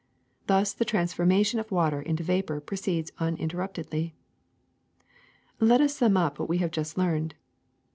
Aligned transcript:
Thus 0.47 0.73
the 0.73 0.83
transformation 0.83 1.59
of 1.59 1.69
water 1.69 2.01
into 2.01 2.23
vapor 2.23 2.59
proceeds 2.61 3.11
uninterruptedly. 3.19 4.15
Let 5.59 5.79
us 5.79 5.95
sum 5.95 6.17
up 6.17 6.39
what 6.39 6.49
we 6.49 6.57
have 6.57 6.71
just 6.71 6.97
learned. 6.97 7.35